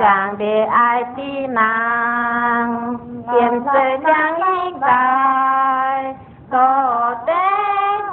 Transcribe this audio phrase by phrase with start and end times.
[0.00, 2.96] chẳng để ai tí nàng.
[3.32, 6.14] Tiền sự chẳng ít tài
[6.50, 7.48] tổ tế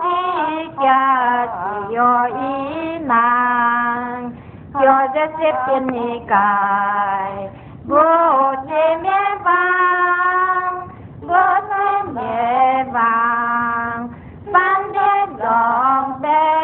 [0.04, 4.32] đi cha chỉ yo ý nàng.
[4.74, 7.50] Cho rất xếp tiền nhị cài
[7.86, 10.88] vô thế mê vang,
[11.22, 14.08] vô thế mê vang.
[14.54, 16.56] Ban đêm đòn bé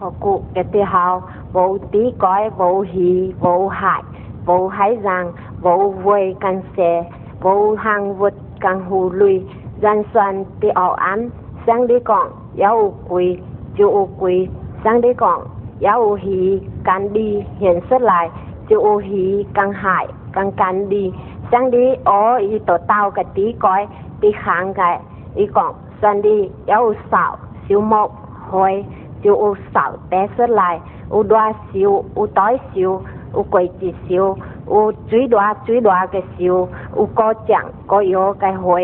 [0.00, 1.22] họ cụ, cái tiêu hào
[1.52, 4.02] vô tí cõi, vô hỷ, vô hại,
[4.44, 7.04] vô hải rằng vô vui căn xe
[7.40, 9.42] vô hàng vật căn hù lùi,
[9.80, 11.28] gian xoan tí ảo ám
[11.66, 13.38] sang đi còn yếu quỳ
[13.76, 14.48] chú quỳ
[14.84, 15.46] sang đi còn
[15.80, 18.30] yếu hỷ càng đi, hiện xuất lại
[18.68, 21.12] chú hỷ căn hại căn càng đi
[21.52, 23.86] sang đi ó y tổ tao cái tí cõi,
[24.20, 25.00] tí kháng cái
[25.34, 27.36] y còn soàn đi yếu xạo
[27.68, 28.12] siêu mộc
[28.50, 28.84] hồi
[29.22, 33.02] chú u sạo té xuất lại 有热烧，有大烧，
[33.34, 34.36] 有鬼子烧，
[34.68, 38.78] 有水热水热嘅烧，有高涨高油嘅火，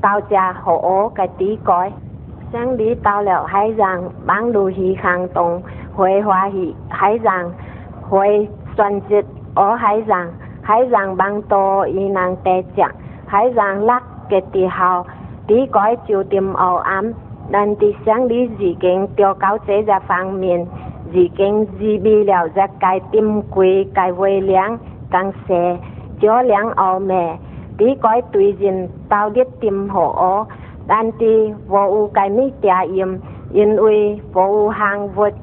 [0.00, 1.92] 到家火锅嘅底改。
[2.50, 5.62] 想你到了海上，忙碌去行动，
[5.94, 7.52] 回花去海上，
[8.08, 9.22] 回转折
[9.54, 10.26] 而海上，
[10.62, 12.90] 海上忙多伊人得奖，
[13.26, 15.06] 海上落个时候，
[15.46, 17.14] 底改就点乌暗，
[17.52, 20.66] 但伫想你已经调高这个方面。
[21.12, 24.78] Dì kinh dì bi liệu ra cái tim quỳ cái vây liang
[25.10, 25.78] càng xe
[26.20, 27.38] cho liang ao mẹ
[27.78, 30.46] tí coi tùy dìn tao biết tìm hộ ô.
[30.86, 33.18] Đàn tí vô u cái mi tia im
[33.52, 35.34] yên uy, vô u hàng vượt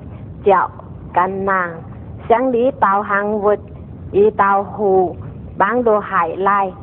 [0.46, 0.70] chạo
[1.14, 1.82] căn nàng.
[2.30, 3.60] Sáng lý tao hàng vượt
[4.12, 5.16] y tao hù,
[5.58, 6.74] bán đồ hải lai.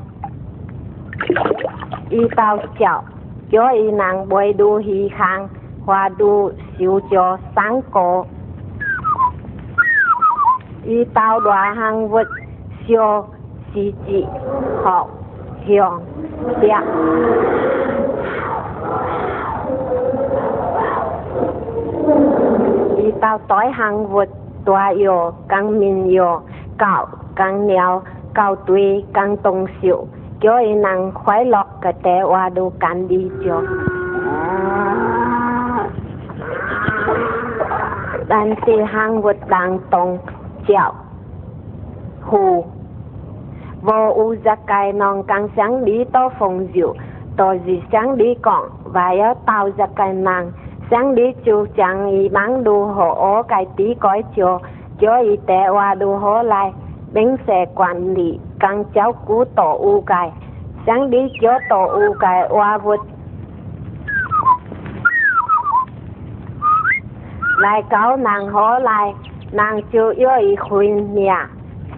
[2.11, 3.03] Y tao chạo
[3.51, 5.49] cho y nàng bồi đu hi hàng
[5.87, 8.25] hoa đu siêu cho sáng cổ.
[10.85, 12.19] 伊到大项物
[12.89, 13.25] 烧
[13.73, 14.27] 时节，
[14.83, 15.09] 好
[15.65, 16.03] 香
[16.61, 16.83] 香。
[22.99, 24.27] 伊到大项物
[24.65, 26.43] 大药更民药，
[26.77, 28.03] 到讲了
[28.35, 30.09] 到对讲动手，
[30.41, 33.53] 叫伊能快乐个地话都讲理解。
[38.29, 40.19] 咱是行活当中，
[40.69, 40.95] tông
[43.83, 46.95] vô u ra cài non căng sáng đi to phòng diệu
[47.37, 50.53] to gì sáng đi còn và ở tao ra cài nàng
[50.91, 54.59] sáng đi chú chẳng y bán đu hộ cái tí cõi cho
[55.01, 56.73] cho y té hoa đu hố lại
[57.15, 60.33] bánh xe quản lý căng cháu cú tổ u cài
[60.87, 62.79] sáng đi cho tổ u cài hoa
[67.59, 69.15] lại cáo nàng hó lại
[69.53, 71.49] nàng chưa yêu ý khuyên nhà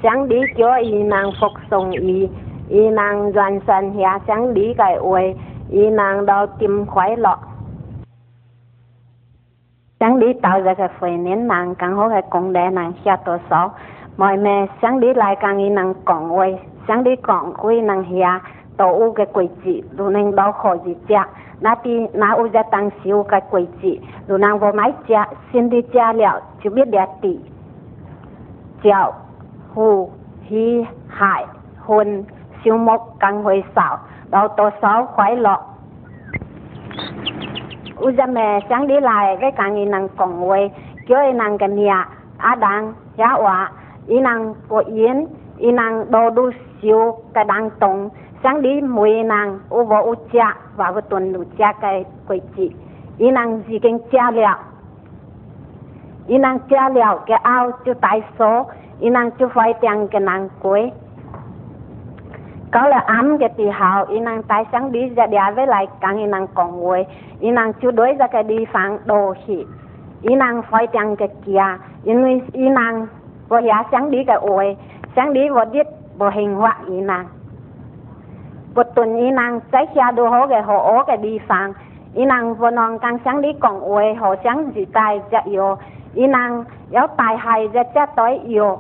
[0.03, 2.29] sáng đi cho ý nàng phục sùng ý
[2.69, 5.35] ý nàng doan sân nhà sáng đi cái uế
[5.71, 7.39] ý nàng đau tìm khoái lọ.
[10.01, 13.17] Sáng đi tạo ra cái phơi nến nàng càng hố cái công đẻ nàng xa
[13.17, 13.71] tổ sáu
[14.17, 18.05] mọi mẹ sáng đi lại càng ý nàng còn uế sáng đi còn quy nàng
[18.75, 21.29] hiya tổ u cái quỷ chị lu nên đau khổ gì cha
[21.61, 25.29] na ti na u ra tăng siêu cái quỷ chị lu nàng vô máy cha
[25.53, 27.39] xin đi cha liệu chứ biết đẹp tỷ
[28.83, 29.13] chào
[29.75, 30.11] hù,
[30.43, 31.47] hi, hại,
[31.79, 32.25] hôn,
[32.65, 33.99] siêu mốc, căng huệ xảo
[34.31, 35.61] đau tổ sáu khoái lọ.
[37.97, 40.71] U ra mẹ sáng đi lại, cái càng y nàng còn huệ
[41.09, 42.09] cho y nàng cái nhà
[42.39, 43.73] á đăng giá họa
[44.07, 45.27] y nàng của yến
[45.59, 46.51] y nàng đồ đu
[46.83, 48.09] siêu cái đang tông
[48.45, 52.41] chẳng đi mùi nàng ô vô ô cha và vô tuần lù cha cái quầy
[52.57, 52.71] chị.
[53.19, 54.57] Y nàng gì kinh cha liệu
[56.27, 58.67] y nàng cha liệu cái ao chú tài số
[59.01, 60.91] y nàng chú phải tiền cái nàng cuối
[62.73, 65.87] có là ám cái tì hào y nàng tài sáng đi ra đá với lại
[66.01, 67.07] càng y nàng còn nguội
[67.41, 69.65] y nàng chú đối ra cái đi phản đồ hỉ
[70.23, 71.65] y nàng phải tiền cái kia.
[72.05, 72.13] Y
[72.53, 73.07] y nàng
[73.49, 74.77] vô giá sáng đi cái ôi
[75.17, 75.87] sáng đi vô điết
[76.19, 77.27] vô hình hoạ y nàng
[78.75, 81.73] một tuần y năng trái xa đồ hố cái hồ ố cái đi sang
[82.15, 85.77] y năng vô non càng sáng đi còn uế hồ sáng gì tài dạ yếu.
[86.15, 88.79] Y năng yếu tài hay ra cha tối yếu.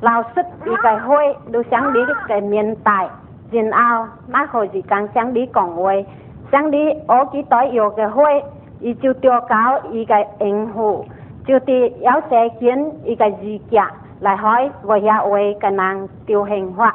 [0.00, 3.08] Lao sức đi cái hôi đồ sáng đi cái miền tài.
[3.50, 6.04] Dìn ao, má hồ gì càng sáng đi còn uế
[6.52, 8.42] sáng đi ố chỉ tối yếu cái hôi,
[8.80, 11.04] y chú tiêu cáo y cái ảnh hù
[11.46, 13.84] chú tì yếu sẽ kiến y cái gì kia
[14.20, 16.94] lại hỏi vô ya uế cái nàng tiêu hình họa.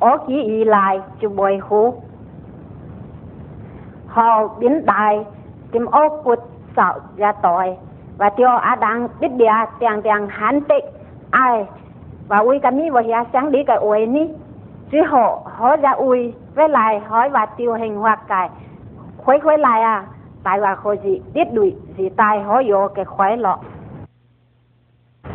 [0.00, 1.94] ố ký y lại chú bồi hú.
[4.06, 5.24] Họ biến đại
[5.72, 6.38] tìm ô cụt
[6.76, 7.76] sợ ra tội,
[8.18, 10.84] và tiêu á đang biết địa tiền tiền hán tịch
[11.30, 11.66] ai?
[12.28, 14.28] Và ui cái mi và hiá sáng đi cái ui ni.
[14.90, 18.50] Chứ họ họ ra ui, với lại hỏi và tiêu hình hoặc cái
[19.16, 20.04] khuấy khuấy lại à
[20.42, 23.58] tại và khó gì biết đuổi gì tai họ vô cái khuấy lọ.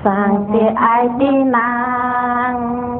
[0.04, 3.00] Sang thì ai đi nàng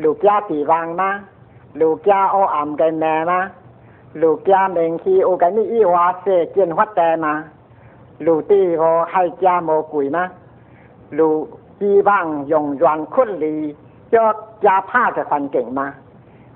[0.00, 1.10] กียมาลูกเกียตีวางมา
[1.80, 3.40] ลูกเกียโออ่ำกันแม่มา
[4.22, 7.32] ลูกเกียเมงคีโอกันนี่อีวาเซเจียนวัดแต่มา
[8.26, 10.24] ลูตีโอให้เกียโมกุยมา
[11.18, 11.28] ลู
[11.80, 13.54] จีวางยงยวนคุนลี
[14.10, 14.24] เจ้า
[14.60, 15.86] เกียผ้าจะฟันเก่งมา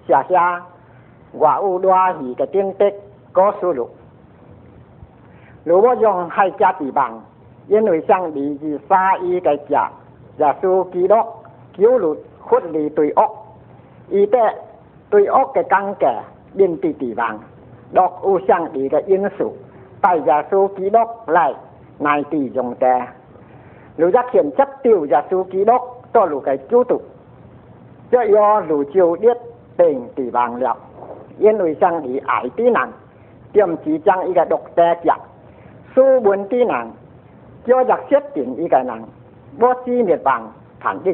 [0.02, 0.42] เสียเสีย
[1.42, 2.94] ว่าอูดัวหีกับเตียงเต็ก
[3.36, 3.90] ก็สู้ลูก
[5.68, 7.12] ลูว่ายงให้เกียตีบาง
[7.70, 9.88] 因为相比是沙衣嘅家，
[10.38, 11.14] 耶稣基督
[11.76, 12.18] cứu lụt
[12.49, 13.57] khốt lì tùy ốc
[14.09, 14.55] y tế
[15.09, 17.39] tùy cái căng kẻ điên tì tì vàng.
[17.91, 19.27] Đọc u sang đi ra yên
[20.51, 21.53] số ký đốc lại,
[21.99, 23.07] nài tì dùng tè.
[23.97, 27.01] Lưu giác hiện chất tiêu giả số ký đốc, cho lũ cái chú tục
[28.11, 29.37] cho do lũ chiều điết,
[29.77, 30.75] tình tì vàng liệu
[31.39, 32.91] yên lùi sang đi ải tí nàng
[33.53, 33.99] tiêm chỉ
[34.49, 35.17] độc tè chặt
[35.95, 36.91] su buồn tí nàng
[37.67, 39.03] cho giặc xét tiền y cái nàng
[39.59, 41.11] bó chi miệt vàng thẳng đi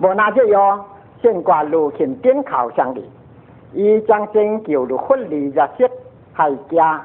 [0.00, 0.84] 无那这样，
[1.22, 3.08] 先挂如线顶靠上哩，
[3.72, 5.88] 伊将拯救如婚礼日色
[6.32, 7.00] 海家，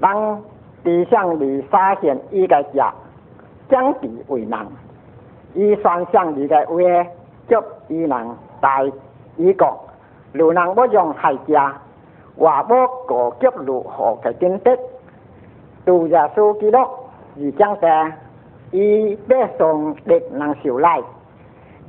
[0.00, 0.40] 当
[0.84, 2.94] 地上里发现伊个家，
[3.68, 4.64] 将地为难，
[5.54, 6.76] 伊双向里个话，
[7.48, 8.10] 叫伊人
[8.60, 8.84] 大
[9.36, 9.76] 伊讲，
[10.32, 11.76] 如人要用海家，
[12.38, 14.78] 话无过急如何个经得，
[15.84, 16.78] 杜家书记录，
[17.34, 18.16] 伊将在。
[18.70, 21.02] 伊要送敌人受来，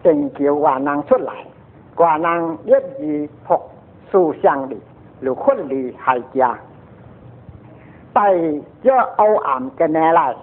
[0.02, 1.34] 拯救万能出来，
[1.98, 3.60] 万人一于服
[4.10, 4.78] 思想里，
[5.20, 6.58] 如困里海家。
[8.14, 8.34] 在
[8.81, 10.36] 这黑暗的年来，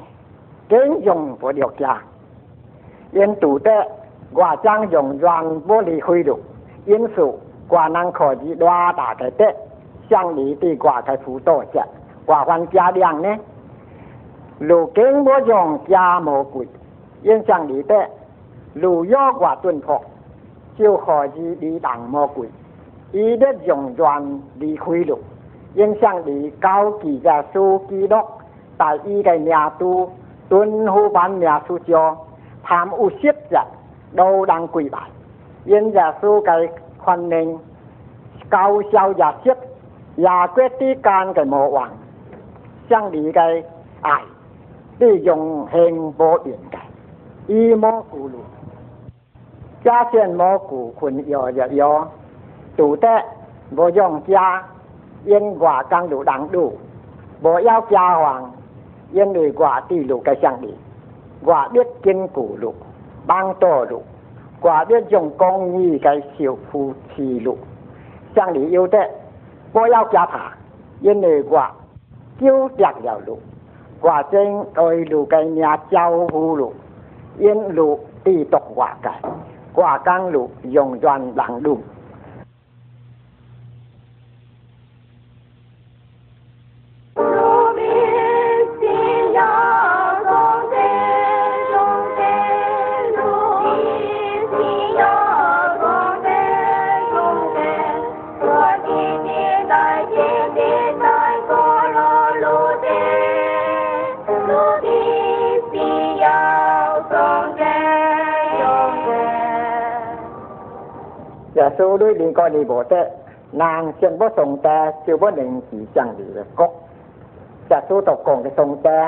[0.69, 1.99] 真用不了家，
[3.13, 3.71] 因独得
[4.33, 6.39] 我将永远不离开路，
[6.85, 7.23] 因此
[7.69, 9.55] 我能可以大大的得
[10.09, 11.83] 乡里的我的辅导下，
[12.27, 13.39] 我还家两呢。
[14.59, 16.67] 如今我用家魔鬼
[17.25, 18.09] 印象里的
[18.73, 20.01] 如约我顿托
[20.79, 22.49] 就可以你当魔鬼
[23.13, 25.19] 伊的永远离开了
[25.75, 28.17] 印象里高级的书记录
[28.79, 30.11] 在伊的名都
[30.49, 32.17] 蹲后版名书中
[32.63, 33.63] 贪污涉者
[34.17, 35.01] 都当归来
[35.67, 36.47] 印象书记
[36.97, 37.61] 欢迎
[38.49, 39.55] 高效也是
[40.17, 41.91] 也归之干的魔王
[42.89, 43.41] 像你的
[44.01, 44.23] 爱
[44.99, 46.79] 地用很不应该，
[47.47, 48.39] 一毛古路，
[49.85, 52.09] 加先毛古困要要要，
[52.77, 53.07] 住得
[53.75, 54.65] 不用加，
[55.25, 56.79] 因外刚路难路，
[57.43, 58.51] 不要加房，
[59.13, 60.75] 因为外第六个相地，
[61.43, 62.75] 外边金古路，
[63.27, 64.03] 帮道路，
[64.63, 67.59] 外边用公益个修复之路，
[68.35, 68.99] 相里有的
[69.73, 70.53] 不要加怕，
[71.01, 71.71] 因为外
[72.39, 73.39] 丢掉了路。
[74.01, 74.39] 或者
[74.75, 76.73] 对路个名招呼路，
[77.39, 79.09] 因路地独外界，
[79.75, 81.79] 外江路永远难路。
[112.21, 112.95] ดินก็นีโบเต
[113.63, 116.67] นางเชียนบ่ส่งแต่จิวบ่หนึ่งสีจังดีเลยก็
[117.71, 118.99] จะสู้ตกกงก็ส่งแต่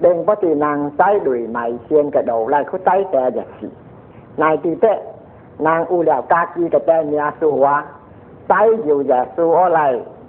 [0.00, 3.68] เด้งปตินางไซดุยใหม่เชียนกระโดไล่เขาไซแต่อย่างสี
[4.42, 4.98] นายตีเตะ
[5.66, 7.68] นางอูเหล่ากากีกับแต่เมียสู้หัว
[8.48, 8.52] ไซ
[8.84, 9.80] อยู่อย่าสู้อะไร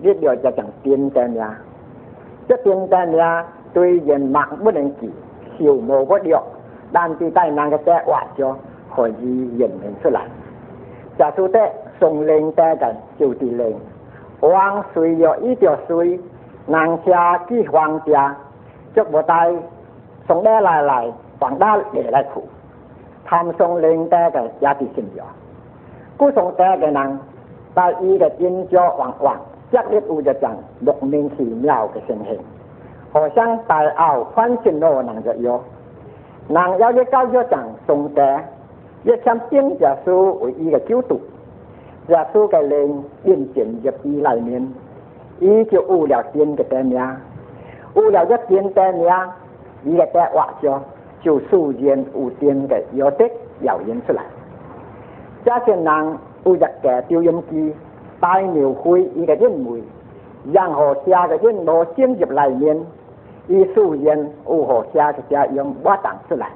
[0.05, 1.47] ยึดเดียวจะจังเตียนแต่เมีย
[2.47, 3.25] จะเตียนแต่เมีย
[3.75, 5.13] ตุยเย็นหมักบ่หนึ่งกี่
[5.55, 6.43] สิวโมก็เดียว
[6.95, 8.49] ด้านตีใต้นางกระแตวัดจ้อ
[8.95, 10.27] หอยยีเย็นเหมือนสลัด
[11.19, 13.73] จะสู้เตะ 送人家的就是人。
[14.41, 16.19] 王水有一条水，
[16.67, 18.35] 南家去皇家，
[18.93, 19.51] 就不带
[20.27, 22.41] 送奶来来，放达奶来去。
[23.23, 25.25] 他们送人家的也是信仰。
[26.17, 27.19] 故宋家的人，
[27.73, 29.35] 在伊个金角皇冠，
[29.71, 32.39] 一日有一张莫名其妙的情形，
[33.11, 35.59] 好像大澳翻新路那个哟。
[36.47, 38.43] 人要一高一长，宋家，
[39.03, 41.19] 一向兵着书为伊个九度。
[42.07, 44.73] 耶穌嘅靈變進入伊内面
[45.39, 46.99] 伊就有了真嘅嘅名
[47.95, 49.09] 有了一真嘅名
[49.83, 50.79] 伊嘅嘅話咗
[51.23, 53.27] 就自然有真嘅有的
[53.59, 54.23] 表現出來
[55.43, 57.75] 加上人有一個調音機
[58.19, 59.83] 大描繪伊嘅因為
[60.51, 62.85] 任何下嘅因無進入内面
[63.47, 66.49] 伊自然有何下嘅家用不當出来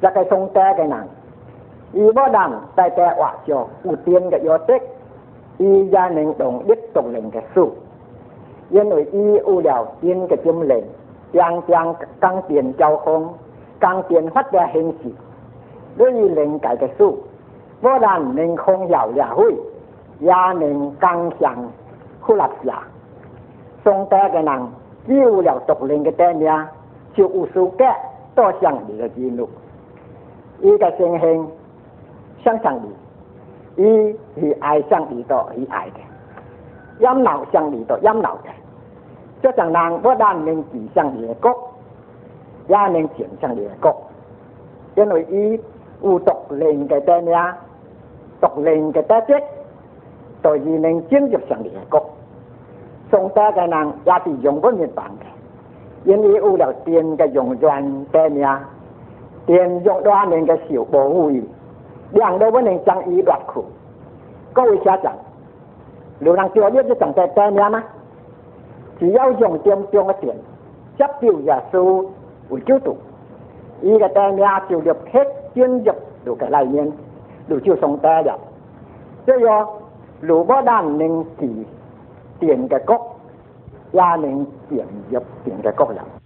[0.00, 1.08] 一个送爹嘅人
[1.96, 4.82] อีบ่ดังแต่แต่ว่าจอกอูเตียนกับยอเต็ก
[5.60, 7.68] อียาหนึ่งตรงยึดตรงเหล่งกับสู้
[8.74, 10.84] ยันหน่วยอีอูเดียวเตียนกับจุ่มเหล่ง
[11.38, 11.86] ยังยัง
[12.22, 13.22] กังเตียนเจ้าคง
[13.84, 15.10] กังเตียนฮัดแต่เฮงสิ
[15.98, 17.12] ด้วยเหล่งไก่กับสู้
[17.82, 19.54] บ่ดังหนึ่งคงยาวยาหุ้ย
[20.28, 21.58] ยาหนึ่งกังยัง
[22.24, 22.78] คู่หลับยา
[23.84, 24.60] ทรงแต่กันนัง
[25.08, 26.54] ยี่อูเดียวตกเหล่งกับแต่เนี้ย
[27.14, 27.92] ชิวอูสูแก่
[28.38, 29.50] ต่อเสียงดีกับจีนุก
[30.62, 31.38] อีกับเสียงเฮง
[32.44, 38.50] 相相你，伊是愛相你多伊愛嘅，陰鬧相你多陰鬧嘅。
[39.42, 41.52] 這種人不但能指向你的国，
[42.68, 43.94] 也能轉向你的国，
[44.94, 45.60] 因为伊
[46.02, 47.34] 有獨靈嘅爹命。
[48.40, 49.42] 獨靈嘅得益，
[50.42, 52.04] 所以能進入上嚟嘅國。
[53.08, 58.44] 宋代嘅人也是用不滅辦嘅，因为有了電嘅用轉嘅命，
[59.46, 61.30] 電用多年嘅小保護
[62.12, 63.60] 義，兩都不能將伊奪去。
[64.52, 65.12] 各位家长，
[66.20, 67.82] 流浪教育就長在嘅命吗？
[68.98, 70.32] 只要用点中嘅電，
[70.96, 72.06] 接掉耶穌
[72.50, 72.96] 為救度，
[73.80, 75.92] 伊嘅嘅命就入 hết 進入
[76.24, 76.92] 到嘅裏面。
[77.48, 78.38] လူ就送得了，
[79.26, 79.68] 这个
[80.20, 81.48] 如果咱能治
[82.38, 83.16] 点个国，
[83.90, 84.78] 也能进
[85.10, 86.21] 入电嘅国了。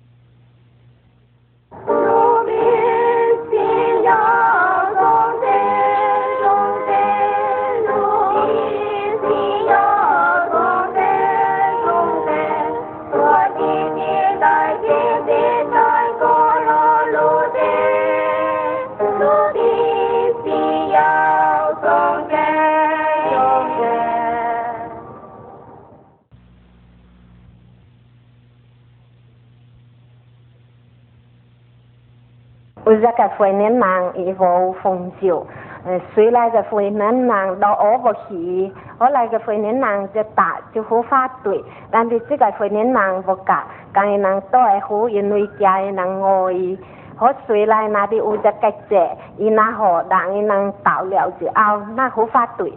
[32.96, 35.46] 有一个回年人伊无丰少，
[35.88, 43.62] 诶，虽来个回年人到我不去，我来个回年人就打就好发对，但系这个回年人不夹，
[43.94, 46.80] 咁伊人都系好因为家伊人爱伊，
[47.20, 48.52] 我虽来那啲有一个
[48.90, 52.74] 姐，伊那好，但伊人到了之后，那好发对，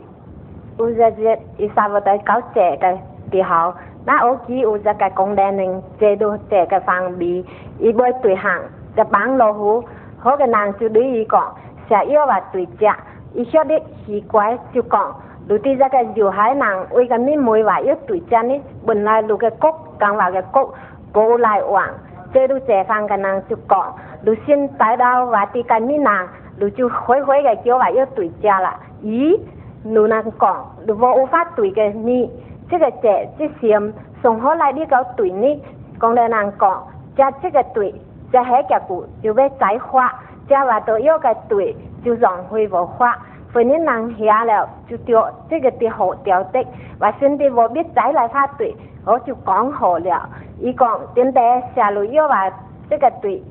[0.78, 1.08] 有一个
[1.56, 2.98] 伊差不多九姐嘅
[3.32, 3.72] 时候，
[4.04, 7.42] 那我记有一个公练人制度这个方面，
[7.80, 8.60] 伊会对行
[8.96, 9.82] 就帮老虎。
[10.21, 11.55] 好个男就对伊讲，
[11.87, 12.85] 食药话对食，
[13.33, 15.15] 伊晓得奇怪就讲，
[15.47, 20.73] 如滴这个有害人为个恁每话要对食呢，本来如个国讲话个国
[21.13, 21.87] 无来往，
[22.33, 23.95] 这如解放个男就讲，
[24.25, 26.27] 如新带到话地个恁人，
[26.59, 29.39] 如就回回个叫话要对食啦，咦，
[29.83, 32.29] 如人讲，如无无法对个你，
[32.69, 35.61] 这个这这心送好来你个对呢，
[35.99, 37.95] 讲个人讲，食这个对。
[38.31, 40.13] 在海结骨就要再发，
[40.47, 43.17] 再话到要个队，就浪费无花。
[43.51, 46.63] 反正人下了就掉这个的好掉的，
[46.99, 50.29] 话兄弟无必再来发队，我就讲好了。
[50.59, 51.41] 伊讲点的
[51.73, 52.47] 下路要话
[52.87, 53.41] 这个队，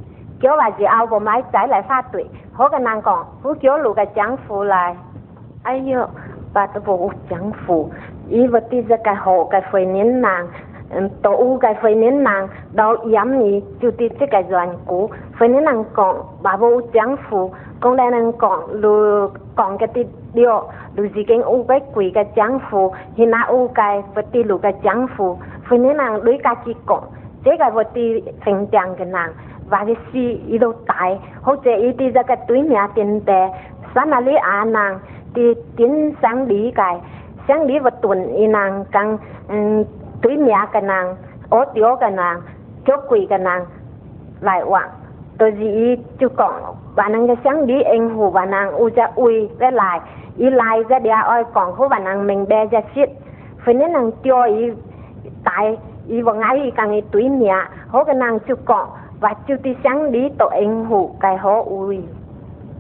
[0.40, 4.97] 叫话是后无买再来发队，好个难讲，不叫路个丈夫来。
[5.64, 6.08] 哎哟，
[6.52, 7.90] 把都无丈夫，
[8.28, 10.47] 伊不滴一个好个反正难。
[11.23, 15.11] tổ u cái phải nên nàng đó yếm nhỉ chủ tịch cái cái doanh cũ.
[15.38, 17.50] Phải nên nàng còn bà bố trang phụ.
[17.80, 20.62] Con đây nàng còn, lù, còn cái tít điều
[20.97, 22.92] lù gì cái u cái quỷ cái trang phụ.
[23.14, 25.38] Hiện nay u cái vật tít lù cái trang phụ.
[25.68, 27.04] Phải nên nàng đối cái chỉ còn.
[27.45, 29.33] Chế cái vật tít thành trang cái nàng
[29.71, 33.21] và cái si ý đâu tại hoặc 者 ý đi ra cái túi nhà tiền
[33.26, 33.49] tệ.
[33.95, 34.99] Sáng nay à nàng
[35.35, 37.00] thì tiến sáng đi cái.
[37.49, 39.18] Sáng đi vật tuần ý nàng càng
[40.23, 41.17] túi mía cái nàng
[41.51, 42.41] ô tiêu cái nàng,
[42.87, 43.65] chốt quỷ cái nàng,
[44.41, 44.89] lại quảng
[45.39, 46.53] tôi gì chú còn
[46.97, 50.01] bà nàng cái sáng đi anh hù bà nàng u ra ui với lại,
[50.37, 53.09] ý lại ra địa ơi, còn hú bà nàng mình bè ra xít
[53.65, 54.73] phải nên nàng cho ý,
[55.45, 57.55] tại ý vào ngay y càng ý túi mía
[57.89, 58.89] hố cái nàng chú còn,
[59.21, 62.03] và chú ti sáng đi tội anh hù cái hố ui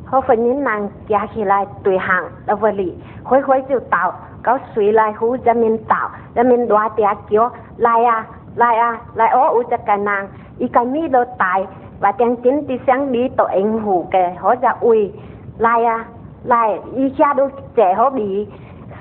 [0.06, 2.92] hố phải nên nàng kia khi lại tùy hàng đâu vật lý
[3.24, 7.04] khối khối chú tạo có suy lại hú ra mình tạo, ra mình đoá tia
[7.28, 10.28] kiểu lại à lại à lại ó u ra cái nàng.
[10.58, 11.66] Y cái mi lo tài,
[12.00, 15.12] và tiếng chính thì sáng đi tổ anh hủ kề họ ra ui
[15.58, 16.04] lại à
[16.44, 18.46] lại y cha đôi trẻ họ bị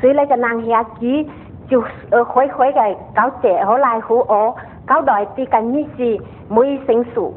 [0.01, 1.25] suy lại cho nàng hia chí
[1.69, 4.53] chú ờ, ở khối khối cái cáo trẻ họ lại hú ó.
[4.87, 6.17] Cáo đòi thì cái mi gì
[6.49, 7.33] mỗi sinh sụ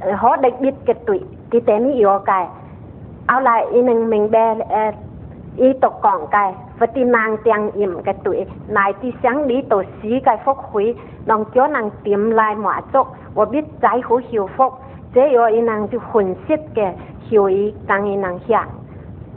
[0.00, 2.46] ờ, họ đặc biệt cái tuổi thì té mi yếu cái.
[3.26, 4.90] Áo lại y mình mình bè ờ,
[5.56, 6.54] y tộc còn cái.
[6.80, 10.96] 不的忙点音个对，来的想里都死个福会，
[11.26, 14.72] 能叫人点来满足，我必在乎幸福，
[15.12, 16.94] 这要伊人就分析个，
[17.30, 18.66] 后裔当一人下，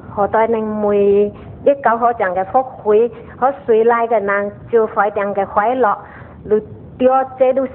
[0.09, 1.25] 好在恁每
[1.65, 5.97] 一搞好讲个福会，和谁来个人就怀点个快乐，
[6.45, 6.57] 如
[6.97, 7.73] 钓这都是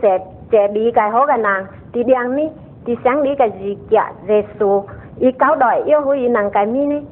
[0.50, 2.50] 这理解好个人，第两呢，
[2.86, 4.86] 第想里个自己日数，
[5.18, 7.06] 一搞代要乎一人个咪呢？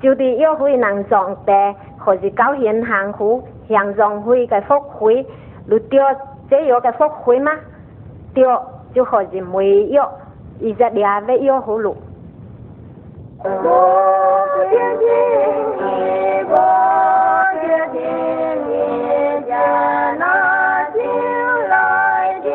[0.00, 1.74] 就地要回能庄待。
[2.08, 5.26] 可是高贤行湖向荣辉嘅福会，
[5.66, 6.02] 你掉
[6.48, 7.52] 这有嘅福会吗？
[8.32, 11.94] 掉就可是没有，而且你还未有葫芦。
[13.44, 13.50] 我
[14.70, 15.06] 决定
[15.76, 15.82] 你，
[16.48, 16.56] 我
[17.60, 18.00] 决定
[18.70, 18.72] 你，
[19.46, 19.52] 将
[20.18, 20.24] 那
[20.88, 20.98] 将
[21.68, 22.48] 来的。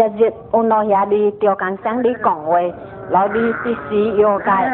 [0.00, 2.58] 日日我那下里钓竿上里讲话，
[3.10, 4.66] 老里只是要改。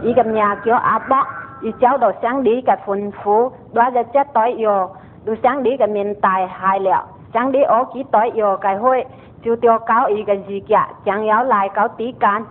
[0.00, 1.16] 伊个名叫阿伯，
[1.60, 4.88] 伊走到上里个吩咐，我日只对药，
[5.26, 9.04] 到上里个面带害了，上里我几对药改会，
[9.42, 12.44] 就钓搞伊个事件，将要来搞底干，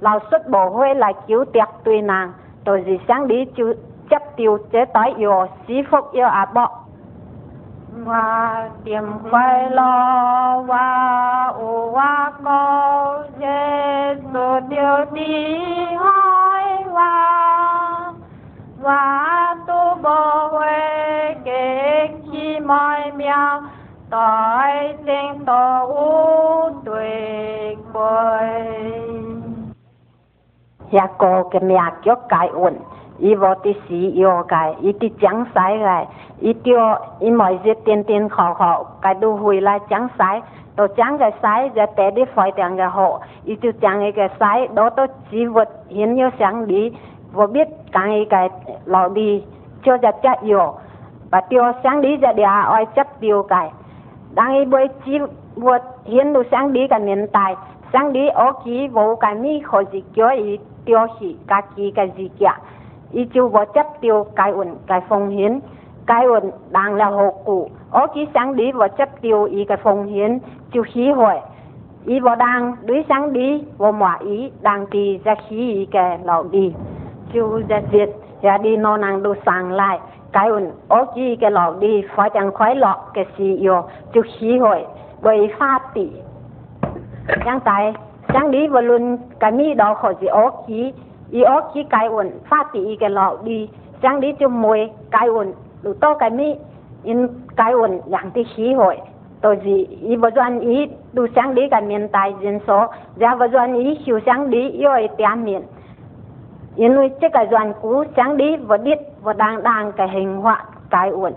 [0.00, 2.34] 老叔无会来纠结对人，
[2.66, 6.70] 就是上里就接掉这对药，师傅要阿伯。
[7.92, 9.54] Huy lu quay lo đi yêu cái ý đi hai cái tiêu gì cả chẳng giáo
[9.54, 14.60] lại cáo tí can lao xuất tiệm quay lo và u và cô dê số
[14.60, 15.54] điều đi
[15.94, 18.12] hỏi và
[18.80, 23.60] và tu bồ huê kế khi mọi miao
[24.10, 24.94] tội
[25.46, 28.92] tổ u tuyệt vời.
[30.90, 32.74] Dạ cô, cái mẹ kiểu cái ổn
[33.22, 33.56] ý cái
[34.48, 34.74] cái
[41.18, 41.30] cái
[41.96, 42.68] cái đi phải cái
[44.12, 44.90] cái đó
[45.30, 46.90] chỉ vật hiện như sáng lý,
[47.32, 48.48] vô biết càng cái
[49.84, 50.74] cho ra chắc yêu
[51.30, 52.42] và tiêu sáng đi ra đi
[52.94, 53.70] chấp tiêu cái
[54.34, 55.18] đang ý bơi chỉ
[55.56, 57.56] vật hiện đồ sáng lý cái miền tài
[57.92, 61.90] sáng lý ở kỳ vô cái mi khó gì kiểu ý tiêu hỉ cái ký
[61.90, 62.30] cái gì
[63.12, 65.60] ý chú vô chấp tiêu cái ổn cái phong hiến.
[66.06, 67.70] Cái ổn đang là hộ cụ.
[67.90, 70.38] Ô chí sáng đi vô chấp tiêu ý cái phong hiến.
[70.70, 71.34] Chú khí hội
[72.04, 76.18] ý vô đang đối sáng đi vô mỏa ý đang đi ra khí ý cái
[76.24, 76.74] lậu đi.
[77.32, 78.10] Chú ra diệt,
[78.42, 79.98] ra đi nó năng đồ sáng lại.
[80.32, 83.82] Cái ổn ô chí cái lậu đi phải chẳng khoái lọ cái xì yêu.
[84.12, 84.86] Chú khí hội
[85.22, 86.10] bởi phát tỷ
[87.44, 87.94] chẳng tại
[88.32, 90.92] sáng đi vô luôn cái mi đó khỏi gì ô chí
[91.32, 93.68] ý ở ký cái ổn phát tỷ cái lọ đi.
[94.02, 96.54] Sáng đi cho mùi, cái ổn đủ to cái mi.
[97.02, 98.98] In cái ổn yang tí khí hội.
[99.40, 102.86] Tôi gì ý vô doan ý, đủ sáng đi cái miền tài dân số.
[103.16, 105.62] Ra vô doan ý chiều sáng đi yêu ấy tiêm miền
[106.76, 110.36] in nuôi chứ cái doan cũ, sáng đi vô biết vô đang đang cái hình
[110.36, 111.32] họa cái ổn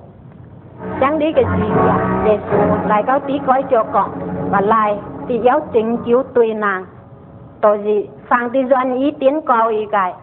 [0.99, 1.93] sáng đi cái gì vậy?
[2.25, 3.86] Để số lại cáo tí gói cho
[4.51, 6.86] và lại thì giáo chính cứu tùy nàng.
[7.62, 10.13] Tôi gì phang đi doan ý tiến cầu ý cái,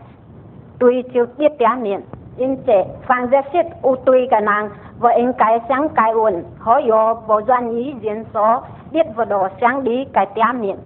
[0.79, 2.01] tùy chiều tiết tiết niệm
[2.37, 6.43] in chế phang ra xếp u tùy cả nàng và in cái sáng cái ổn
[6.59, 8.62] họ yo bộ doan ý diễn số
[8.93, 10.77] biết vào đồ sáng đi cái tiết niệm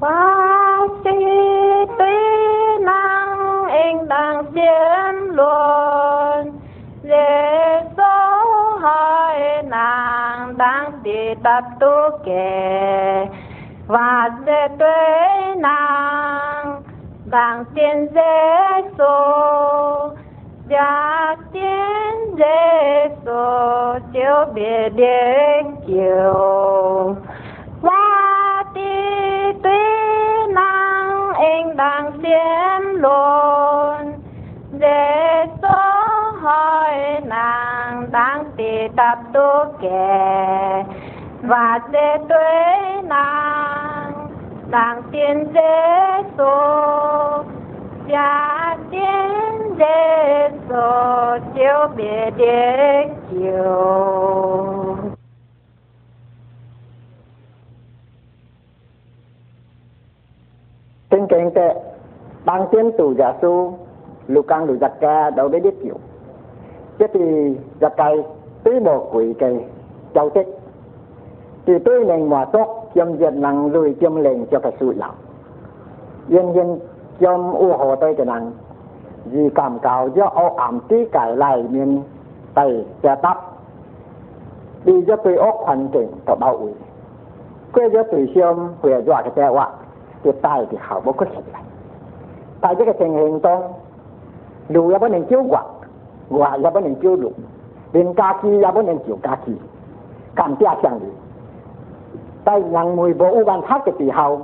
[0.00, 1.10] ba chi
[1.98, 2.14] tuy
[2.80, 6.58] năng in đang diễn luôn
[7.02, 13.26] để số hai nàng đang đi tập tu kề
[13.86, 15.31] và để tuế
[15.62, 16.82] nàng
[17.30, 20.10] đang tiền dễ số
[20.68, 27.16] giá tiền dễ số chiếu biệt đến chiều
[27.82, 34.12] qua đi tuy nàng anh đang xiêm luôn.
[34.72, 35.78] Dễ số
[36.40, 40.84] hỏi nàng, đang tì tập tu kẻ
[41.42, 43.51] và dễ tuế nàng
[44.72, 45.44] đang Kinh
[61.28, 61.74] kinh tệ
[62.44, 63.78] Bằng tiên tù giả su
[64.26, 65.96] Lục căng lục giặc ca đâu để biết kiểu.
[66.98, 68.22] Chứ thì giặc cây
[68.64, 69.64] Tuy bộ quỷ cây
[70.14, 70.46] Châu tích
[71.66, 75.14] Thì tuy nên mùa tốt chấm diệt năng lùi chấm lên cho cái sự lòng.
[76.28, 76.78] Yên yên
[77.20, 78.52] chấm u hồ tới cái năng
[79.24, 82.02] Vì cảm cao cho ô ẩm tí cải lại miền
[82.54, 83.52] Tây cho tắp
[84.84, 86.72] Đi cho tôi ốc hoàn chỉnh Tổ bảo ủy
[87.72, 89.70] Quê cho tôi xem Huệ dọa cái xe hoạ
[90.24, 91.62] thì tay thì hảo bố có thể lại
[92.60, 93.58] tại cái tình hình tôi
[94.68, 95.64] lù ra bên chiếu quạt
[96.30, 97.30] quạt ra bên chiếu lù
[97.92, 99.52] bên ca chi ra bên chiếu ca kỳ
[100.34, 101.06] cảm tia chẳng đi
[102.44, 104.40] tại năng mùi bộ u ban thác cái tỷ hậu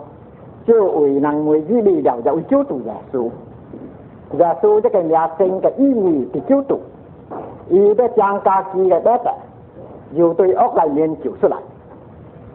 [0.66, 3.30] chưa ủy nặng mùi di đi đầu dạo chú tụ giả su
[4.32, 6.78] giả su cái nhà sinh, cái ý nghĩ thì chú tụ
[7.68, 9.32] ý bé chàng ca chi cái bé tệ
[10.12, 11.62] dù tôi ốc lại liền chịu xuất lại.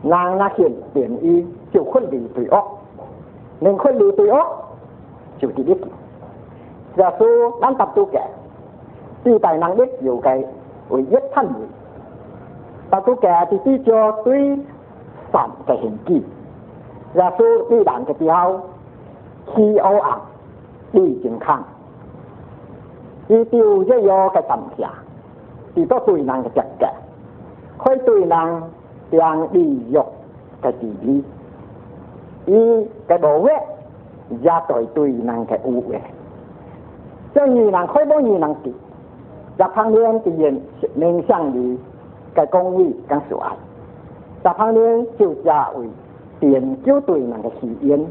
[0.03, 2.81] Nàng na hiện tiền y chịu khuất lì tùy ốc.
[3.61, 4.77] Nên khuất lì tùy ốc,
[5.41, 5.77] chịu thì biết.
[6.97, 8.29] Giả su đang tập tu kẻ
[9.23, 10.45] tuy tài năng biết dù cái
[10.89, 11.65] ủy giết thân gì
[12.89, 14.55] tập tu kẻ thì tuy cho tuy
[15.33, 16.23] 善的行迹。
[17.15, 18.61] 耶对人的时候，
[19.53, 20.17] 起乌暗，
[20.93, 21.61] 立健康。
[23.27, 24.89] 伊丢这药的感下，
[25.75, 26.87] 是做对人的价界，
[27.77, 28.63] 会对人
[29.11, 29.93] 将利欲
[30.61, 31.23] 的治理。
[32.45, 33.51] 伊的无畏，
[34.41, 36.01] 也对对人的误会。
[37.33, 38.73] 这愚人开放愚人地，
[39.57, 40.61] 也旁边的人
[40.95, 41.79] 面向你
[42.35, 43.51] 的公益跟所爱。
[44.43, 45.87] 十八年就加为
[46.41, 48.05] 点酒队那个时验，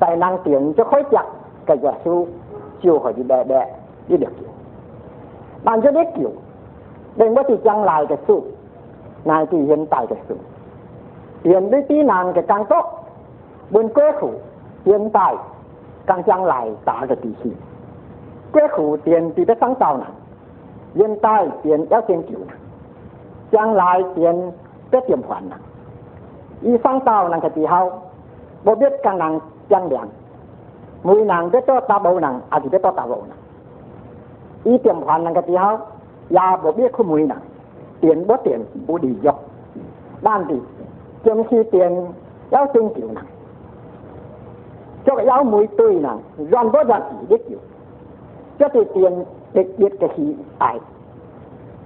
[0.00, 1.16] 在人点就开食，
[1.64, 2.26] 个个手
[2.80, 3.70] 就开始白白
[4.08, 4.42] 一粒酒，
[5.62, 6.32] 慢着一酒，
[7.14, 8.42] 另外是将来的事，
[9.22, 10.36] 乃至现代的事，
[11.44, 12.76] 面对比难的工作，
[13.70, 14.26] 问过去
[14.84, 15.36] 现代
[16.04, 17.52] 将将来打个底细，
[18.50, 20.04] 过去点比的上道呢，
[20.96, 22.32] 现代点要先酒，
[23.52, 24.52] 将来点。
[24.92, 25.58] Biết tiềm khoản này
[26.62, 28.02] y sáng tạo này cái tỷ hao.
[28.64, 30.00] Bộ biết càng nàng chẳng liền
[31.02, 33.38] mùi nàng biết to ta bầu nàng à thì biết to ta bầu nàng.
[34.64, 35.78] Y tiềm khoản nàng cái tỷ hao.
[36.30, 37.40] Dạ, ya bộ biết khu mùi nàng.
[38.00, 39.44] Tiền bố tiền, bố đi dọc
[40.22, 40.60] đan thì
[41.22, 42.06] tiềm khi tiền,
[42.50, 43.24] giáo tiền kiểu nàng
[45.06, 46.18] cho cái giáo mùi tươi nàng
[46.52, 47.58] doan bố doan ý biết kiểu.
[48.58, 50.80] Cho thì tiền để biết cái gì ai.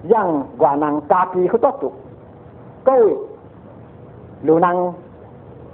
[0.09, 1.79] Rằng quả nàng ca kỳ không tốt
[2.83, 3.17] 各位，
[4.43, 4.75] 刘南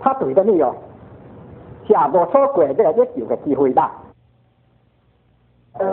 [0.01, 0.75] 他对着你哦，
[1.89, 4.03] 下不错拐的也有个机会吧。
[5.79, 5.87] 的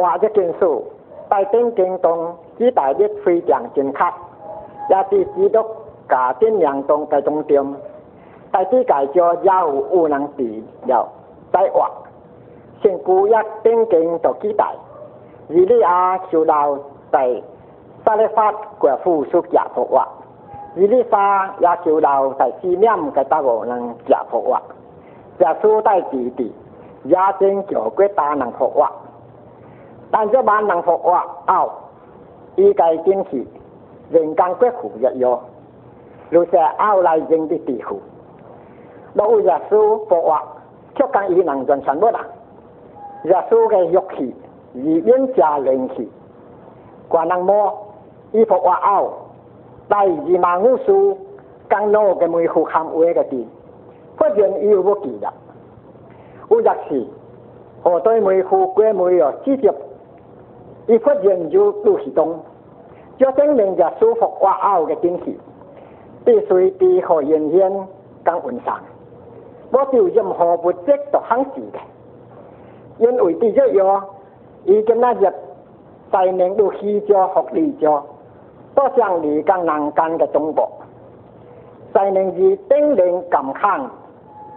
[0.00, 0.82] 换一件事，
[1.28, 3.98] 带登京东指大日非常正确，
[4.88, 5.64] 也是知道
[6.08, 7.62] 家庭两中的重点。
[8.52, 11.06] 在世界中也有有能治了
[11.52, 11.86] 在活，
[12.82, 13.32] 先古一
[13.62, 14.64] 定经就记载，
[15.48, 16.76] 以利亚修到
[17.12, 17.40] 在
[18.04, 20.02] 沙利发国富苏家迫活，
[20.76, 24.60] 以利沙也修到在纪念的大国人家迫活，
[25.38, 26.52] 耶稣在地地
[27.04, 28.88] 也真叫过大人复活。
[30.10, 31.70] 但这万能佛话后，
[32.56, 33.46] 依个坚持
[34.10, 35.40] 人间疾苦日药，
[36.30, 38.00] 如是后来人的地苦。
[39.14, 40.42] 若有热稣佛话，
[40.96, 42.20] 却讲伊能尽全部啦。
[43.22, 44.34] 热稣嘅玉器
[44.74, 46.10] 已经加灵气，
[47.08, 47.72] 观能摸
[48.32, 49.12] 伊佛话后，
[49.88, 51.16] 第二万五书
[51.68, 53.46] 更多嘅每户含话嘅地，
[54.16, 55.32] 不然伊又不记得。
[56.48, 57.06] 有日时，
[57.82, 59.72] 何对每户过每月直接。
[60.90, 62.36] 一发现就就是东，
[63.16, 65.38] 就证明着舒服挂号的经济，
[66.24, 67.88] 必须低和人先
[68.24, 68.80] 刚稳上，
[69.70, 71.78] 我就任何物质都很值的，
[72.98, 74.04] 因为第一样，
[74.64, 75.32] 伊跟那日
[76.10, 78.02] 在明都西着福利着，
[78.74, 80.68] 多像你刚难干的中国，
[81.94, 83.80] 在明是顶灵感慨，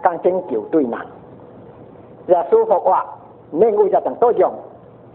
[0.02, 1.00] 刚拯球对难，
[2.26, 3.06] 也舒服话，
[3.52, 4.50] 另外一种多样。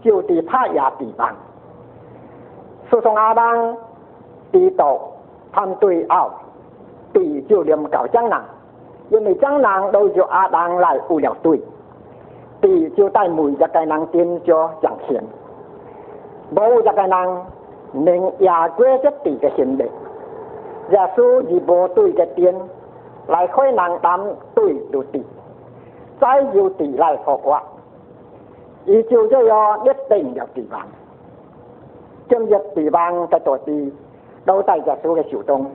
[0.02, 1.34] 就地拍也地板。
[2.90, 3.76] 诉讼阿邦
[4.50, 4.98] 地道
[5.52, 6.30] 判对澳，
[7.12, 8.42] 地就念搞江南，
[9.10, 11.60] 因为江南都叫阿邦来不了对，
[12.60, 15.22] 地就带每一个人点着赚钱，
[16.50, 17.10] 某一个人
[17.92, 19.84] 能也过这地的心的，
[20.90, 22.54] 耶稣以无对的点
[23.28, 24.20] 来开人担
[24.54, 25.24] 对就地，
[26.20, 27.60] 再有地来复活。
[28.86, 30.80] 而照咗有一定有地方，
[32.28, 33.92] 今日地方嘅大地
[34.44, 35.70] 都帶着數嘅手中，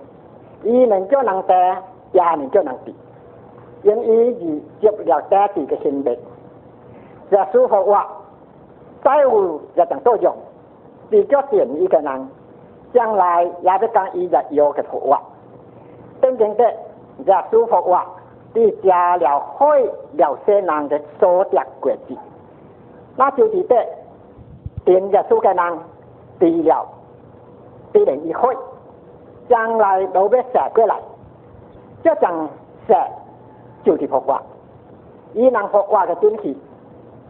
[0.63, 1.53] 伊能叫能得，
[2.13, 2.95] 也能叫能地，
[3.83, 6.17] 因伊而接了得地嘅性別，
[7.29, 8.07] 就舒服話，
[9.03, 10.35] 債務一定多用，
[11.11, 12.29] 地叫點一个人，
[12.91, 15.21] 将来也得讲伊日有嘅福話，
[16.21, 16.73] 真正的
[17.25, 18.05] 就舒服話，
[18.53, 22.17] 地加了開了些人嘅所得國際。
[23.17, 23.75] 那就是得，
[24.83, 25.79] 定个数个人，
[26.37, 26.85] 得了，
[27.93, 28.41] 才人一开，
[29.47, 30.97] 将来都别写过来，
[32.03, 32.49] 这种
[32.85, 32.93] 写，
[33.85, 34.43] 就是画画，
[35.33, 36.57] 伊能画画个东西，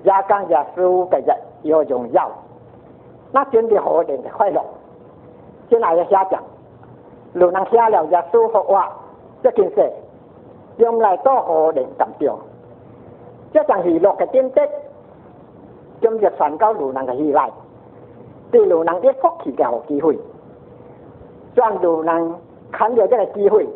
[0.03, 1.21] 也讲也舒服个，
[1.61, 2.31] 要重要，
[3.31, 4.59] 那真的好人的快乐，
[5.69, 6.41] 再来个写讲，
[7.33, 8.91] 如能写了耶舒服画，
[9.43, 9.91] 这件事，
[10.77, 12.35] 用来多好人感觉，
[13.53, 14.61] 这上娱乐个点滴。
[16.01, 17.49] 今日传教路能嘅依賴，
[18.51, 20.17] 對路能啲福氣嘅好機會，
[21.55, 22.29] 將路能
[22.71, 23.67] 近咗一个机会，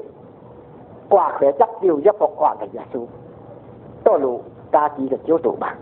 [1.09, 1.45] 挂起
[1.81, 3.05] 只要一幅画嘅耶稣，
[4.03, 5.73] 多路家己嘅小道吧。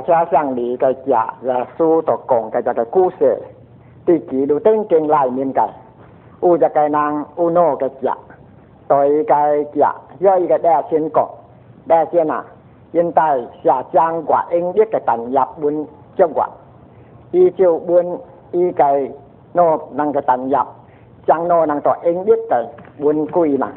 [0.00, 3.38] 家乡里嘅家，耶稣就讲嘅就个故事，
[4.04, 5.68] 啲记录登经里面嘅，
[6.40, 8.16] 有只个人有诺嘅家，
[8.88, 11.28] 对个家有一个大先讲，
[11.86, 12.44] 大先啊，
[12.90, 16.44] 现在下将挂英一嘅登入本中国，
[17.30, 18.18] 依照本
[18.52, 18.84] 依个
[19.52, 20.56] 诺能嘅登入，
[21.26, 22.66] 将诺能做英一嘅
[22.98, 23.70] 本归嘛，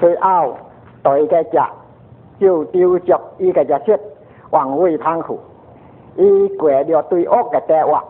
[0.00, 0.54] 佢拗
[1.02, 1.68] 对嘅家。
[2.39, 3.99] 就丢着一个钥匙，
[4.51, 5.39] 往外仓库，
[6.15, 8.01] 伊过了对屋个大弯，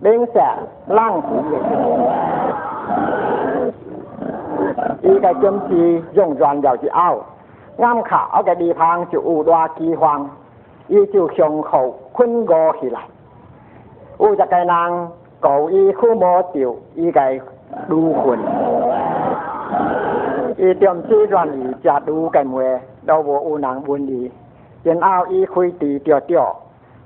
[0.00, 0.40] 脸色
[0.88, 1.58] 冷冰冰。
[5.02, 7.18] 伊个肩上用软药子包，
[7.76, 10.30] 刚考个地摊就有多起黄，
[10.88, 13.00] 伊就向后困过起来。
[14.18, 15.08] 有一个人
[15.40, 17.20] 告伊抚摸着伊个
[17.88, 18.38] 乳房，
[20.56, 21.48] 伊点嘴软
[21.82, 22.60] 就吃鲁个话。
[23.06, 24.30] 都无有人问伊，
[24.82, 26.56] 然后伊开地着着，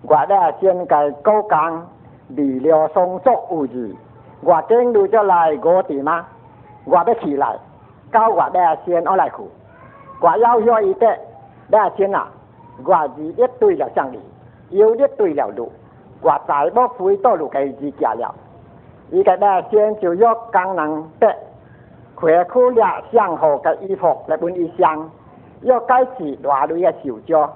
[0.02, 1.86] 我咧先计高讲，
[2.28, 3.94] 离了松竹有字，
[4.42, 6.26] 我经路就来我地吗？
[6.84, 7.56] 我要起来，
[8.12, 9.36] 教我咧先我来去，
[10.20, 11.06] 我要要伊的，
[11.68, 12.28] 咧先啊，
[12.84, 14.20] 我是一对了上里，
[14.70, 15.70] 又一对了路，
[16.20, 18.34] 我再不回到路嘅自家了。
[19.10, 21.34] 伊个大先就要工人的，
[22.14, 25.02] 快苦了相好嘅衣服来本衣裳，
[25.62, 27.50] 要改是大类的手脚，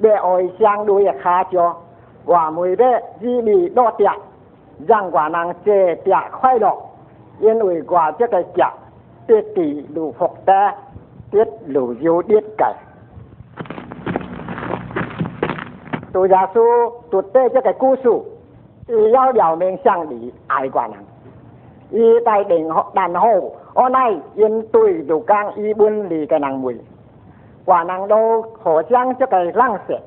[0.00, 1.76] 要爱双类的脚脚，
[2.24, 2.84] 我们的
[3.20, 4.08] 日日努力，
[4.86, 6.76] 让我能这点快乐，
[7.40, 8.72] 因为我这个家
[9.26, 10.52] 得地如福德，
[11.30, 12.74] 得如有得改。
[16.12, 16.60] 杜家书
[17.10, 18.02] 读的这个故事，
[18.86, 20.98] 是要表明向你爱寡人。
[21.90, 26.76] 伊在人何，然后我乃应对就讲伊本里的人为。
[27.66, 29.98] quả nàng đô khổ giang cho cái lăng sẽ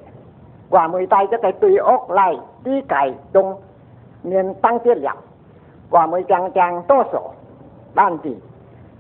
[0.70, 3.56] quả mười tay cho cái tùy ốc lại đi cải đông
[4.24, 5.16] miền tăng tiết lạc
[5.92, 7.32] quả mười chàng chàng tô sổ
[7.96, 8.36] ban tỷ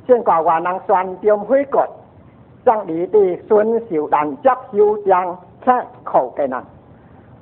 [0.07, 1.89] trên quả quả nàng xoan tiêm huy cột
[2.65, 5.35] trang đi đi xuân xỉu đàn chắc hiu giang
[5.65, 6.65] sẽ khổ cái nàng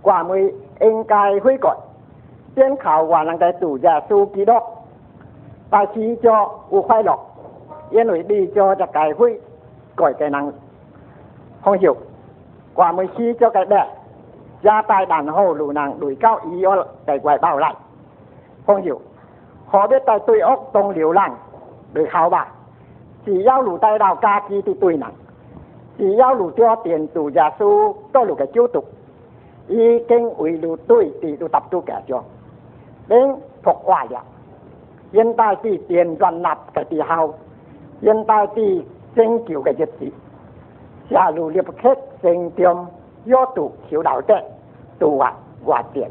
[0.02, 1.78] quả mười anh cài huy cột
[2.56, 4.86] trên khảo quả nàng cái tủ già su ký đốc
[5.70, 7.36] ta chỉ cho u khoai lọc
[7.90, 9.34] yên ủy đi cho cho cái huy
[9.96, 10.52] cõi cái nàng
[11.64, 11.96] không hiểu.
[12.76, 13.86] Quả mới chi cho cái bè
[14.62, 17.76] ra tài đàn hồ lù nàng đuổi cao ý ở cái quái bảo lại.
[18.68, 19.00] Không hiểu.
[19.66, 21.36] Họ biết tại tôi ốc tông liều làng
[21.94, 22.48] được khảo bà
[23.26, 25.14] chỉ giao lù tay đào ca chi thì tôi nặng
[25.98, 28.90] chỉ giao lù cho tiền tù già su có lù cái chú tục.
[29.68, 32.24] Ý kinh ủy lù tôi thì tôi tập tu kẻ cho.
[33.08, 34.22] Đến thuộc quả dạ.
[35.12, 37.34] vậy hiện tại thì tiền doanh nạp cái tỷ hào.
[38.02, 38.82] Hiện tại thì
[39.16, 40.08] chính kiểu cái dịch gì
[41.10, 42.88] 假如你不开心中
[43.26, 44.44] 要读小脑袋
[45.00, 45.34] 读啊
[45.66, 46.10] 完点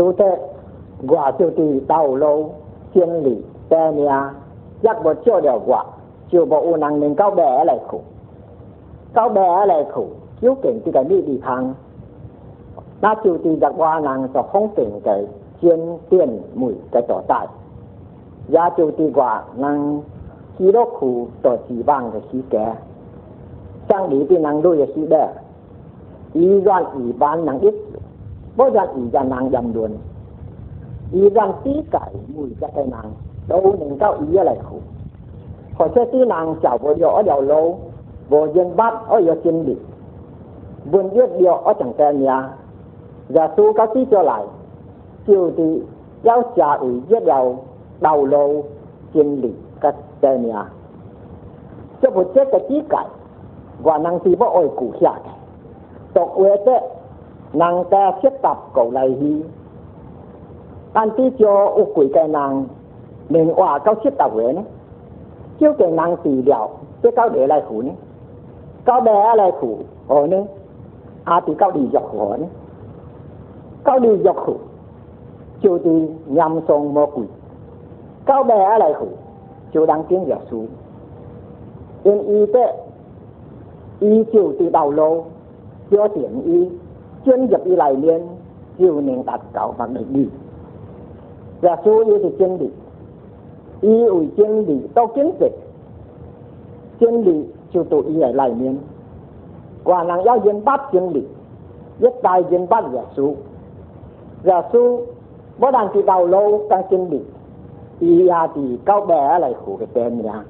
[0.00, 0.36] chú thế.
[1.08, 2.54] Quả tiêu tì tàu lâu
[2.94, 3.36] thiên lý
[3.68, 4.30] tè nha,
[4.82, 5.84] giác bộ chưa đều quả
[6.30, 8.00] chưa bộ u năng mình cao bé lại khổ
[9.14, 10.04] cao bé lại khổ
[10.40, 11.74] chiếu cảnh thì cái đi đi thang.
[13.00, 15.26] Ta tiêu tì giác qua năng cho không cảnh cái
[15.62, 15.80] chuyên
[16.10, 17.46] tiền mùi cái tổ tại
[18.48, 20.00] giá tiêu thì quả năng
[20.58, 22.74] khi đó khổ tổ chỉ bằng cái khí kẻ
[23.88, 25.28] sang đi thì năng đôi cái khí đẻ.
[26.32, 27.74] Ý đoạn ý bán năng ít
[28.68, 29.90] rằng iranang dầm luôn.
[31.12, 33.12] Iran tí cải mùi ra tay nàng.
[33.48, 34.76] Đâu nên cao ý lại khổ.
[35.78, 37.78] Khỏi xe tí nàng chảo vô dọ ở đầu lâu,
[38.28, 39.76] vô dân bát ở dọ chân bị
[40.92, 42.48] vườn dứt điều ở chẳng xe nhà.
[43.28, 44.44] Giả su các tí cho lại.
[45.26, 45.82] Chiều thì
[46.22, 47.56] giáo trả ủy dứt đầu
[48.00, 48.64] đầu lâu,
[49.14, 50.64] chân bị các xe nhà.
[52.02, 53.06] Cho một chết cái tí cải
[53.82, 55.34] và năng tí bỏ ôi củ xa cái
[56.14, 56.82] tộc quê tết
[57.52, 59.42] nàng ta xếp tập cầu lại hi
[60.92, 62.64] anh tí cho u quỷ cái nàng,
[63.28, 64.62] mình hòa cao xếp tập huế nữa
[65.58, 66.68] chiếu cái nàng tì đèo
[67.02, 67.92] cái cao để lại khủ nữa
[68.84, 69.78] cao bé lại khủ
[70.08, 70.44] ở nữa
[71.24, 72.46] à thì cao đi dọc khủ nữa
[73.84, 74.56] cao đi dọc khủ
[75.62, 75.90] chiếu thì
[76.26, 77.24] nhằm sông mơ quỷ.
[78.26, 79.06] Cao bé lại khủ
[79.72, 80.66] chiếu đang tiếng dọc xuống.
[82.04, 82.76] Nên y tế.
[84.00, 85.24] Y chiều thì đầu lâu
[85.90, 86.68] cho tiền y
[87.24, 88.20] chuyên nghiệp đi lại liền
[88.78, 90.28] chiều nên đặt cậu bằng để đi.
[91.60, 92.66] Và số yêu thì chuyên đi
[93.80, 95.58] y ủi chuyên đi tao kiến dịch
[97.00, 98.78] chuyên đi chiều tụ y lại lại liền
[99.84, 101.20] quả năng giáo dân bắt chuyên đi
[101.98, 103.32] nhất tài dân bắt giả số
[104.44, 105.00] giả số
[105.58, 107.20] bó đang chỉ đầu lâu đang chuyên đi
[108.00, 110.44] y à thì cao bé lại khổ cái tên nha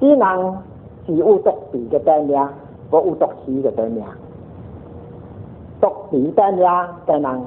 [0.00, 0.54] tí năng
[1.06, 2.48] chỉ u tộc tỷ cái tên nha
[2.90, 4.14] có u tộc chỉ cái tên nha
[5.84, 7.38] ตกสีแต่ยางแต่นาง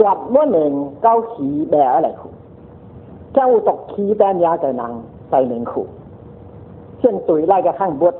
[0.00, 2.32] จับว่าหนึ่งเก้าสีแบอะไรคู่
[3.34, 4.92] เจ้าตกขีแต่ยาแต่นาง
[5.28, 5.86] ใส่หนึ่งคู่
[7.00, 8.14] เช่นตุยไล่กับข้างบด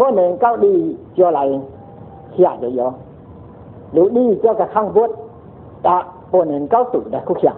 [0.00, 0.74] ว่าหนึ่งเก้าดี
[1.14, 1.40] เจ้าอะไร
[2.32, 2.92] เขียดเยอะ
[3.92, 5.10] หรือดีเจ้ากับข้างบด
[5.86, 5.96] ตะ
[6.32, 7.56] ปนหนึ่งเก้าตุยได้คุกเขียด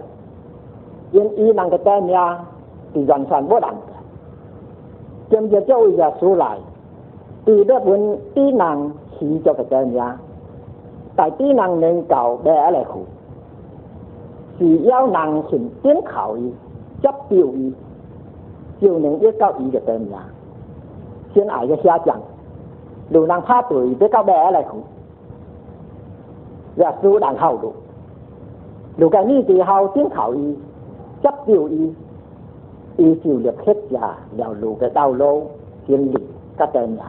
[1.15, 2.25] ยันอีนางกับแต่ยา
[2.93, 3.77] ตีจันสันบดัง
[5.31, 6.45] จำเจ้าอย่าสู้ไหล
[7.47, 8.01] ตีเด็กบน
[8.35, 8.77] ตีนาง
[9.15, 10.07] ขีเจ้ากับแต่ยา
[11.15, 13.05] 大抵人能够得来苦，
[14.57, 16.51] 只要人肯点考伊，
[17.01, 17.73] 接受伊，
[18.81, 20.09] 就能得到伊个得名。
[21.33, 22.19] 先挨个下降，
[23.09, 24.77] 路人怕对得到得来苦，
[26.75, 27.73] 若是人好路。
[28.97, 30.57] 如果你最后点头伊，
[31.21, 31.95] 接受伊，
[32.97, 35.47] 伊就入黑下，要路个道路，
[35.85, 36.13] 经历
[36.57, 36.99] 个得名，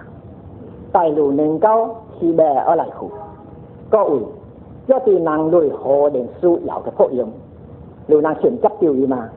[0.92, 2.44] 在路能够是得
[2.76, 3.10] 来苦。
[3.90, 4.20] 各位，
[4.86, 7.08] 这是人类何等需要的作
[8.20, 9.28] năng rồi, 嘛。